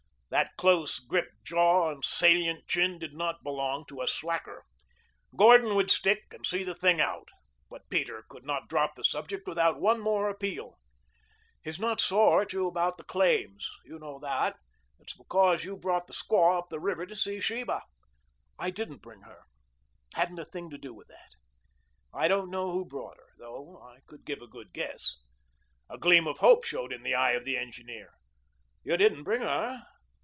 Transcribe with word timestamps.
That 0.33 0.55
close 0.55 0.97
gripped 0.97 1.43
jaw 1.43 1.89
and 1.91 2.05
salient 2.05 2.65
chin 2.65 2.97
did 2.97 3.13
not 3.13 3.43
belong 3.43 3.83
to 3.87 4.01
a 4.01 4.07
slacker. 4.07 4.63
Gordon 5.35 5.75
would 5.75 5.91
stick 5.91 6.23
and 6.31 6.45
see 6.45 6.63
the 6.63 6.73
thing 6.73 7.01
out. 7.01 7.27
But 7.69 7.89
Peter 7.89 8.23
could 8.29 8.45
not 8.45 8.69
drop 8.69 8.95
the 8.95 9.03
subject 9.03 9.45
without 9.45 9.81
one 9.81 9.99
more 9.99 10.29
appeal. 10.29 10.77
"He's 11.61 11.81
not 11.81 11.99
sore 11.99 12.43
at 12.43 12.53
you 12.53 12.65
about 12.65 12.97
the 12.97 13.03
claims. 13.03 13.69
You 13.83 13.99
know 13.99 14.19
that. 14.19 14.55
It's 14.99 15.17
because 15.17 15.65
you 15.65 15.75
brought 15.75 16.07
the 16.07 16.13
squaw 16.13 16.59
up 16.59 16.69
the 16.69 16.79
river 16.79 17.05
to 17.07 17.15
see 17.17 17.41
Sheba." 17.41 17.81
"I 18.57 18.69
didn't 18.69 19.01
bring 19.01 19.23
her 19.23 19.43
hadn't 20.13 20.39
a 20.39 20.45
thing 20.45 20.69
to 20.69 20.77
do 20.77 20.93
with 20.93 21.09
that. 21.09 21.31
I 22.13 22.29
don't 22.29 22.49
know 22.49 22.71
who 22.71 22.85
brought 22.85 23.17
her, 23.17 23.33
though 23.37 23.81
I 23.81 23.99
could 24.07 24.23
give 24.23 24.41
a 24.41 24.47
good 24.47 24.71
guess." 24.71 25.17
A 25.89 25.97
gleam 25.97 26.25
of 26.25 26.37
hope 26.37 26.63
showed 26.63 26.93
in 26.93 27.03
the 27.03 27.15
eye 27.15 27.33
of 27.33 27.43
the 27.43 27.57
engineer. 27.57 28.13
"You 28.85 28.95
didn't 28.95 29.25
bring 29.25 29.41
her? 29.41 29.83